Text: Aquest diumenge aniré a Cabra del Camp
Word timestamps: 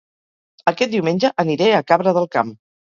Aquest 0.71 0.95
diumenge 0.95 1.33
aniré 1.47 1.71
a 1.77 1.87
Cabra 1.93 2.19
del 2.21 2.31
Camp 2.39 2.57